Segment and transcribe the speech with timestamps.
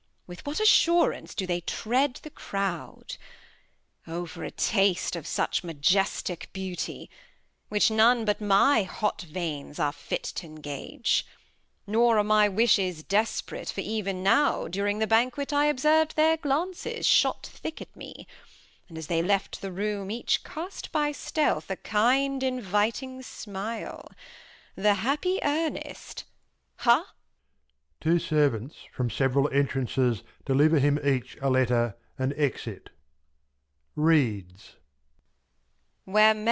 [0.27, 3.17] With what Assurance do they treat the Crowd.
[4.07, 7.07] O for a Tast of such Majestick Beauty,
[7.69, 11.27] Which none but my hot Veins are fit t' engage ;*
[11.89, 14.67] 2o8 The History of [Act iii Nor are my Wishes desp'rate, for even now.
[14.69, 18.25] During the Banquet, I observ'd their Glances Shot thick at me;
[18.89, 24.07] and, as they left the Room, Each cast, by stealth, a kind inviting Smile,
[24.77, 26.23] The happy Earnest
[26.79, 27.03] ^ha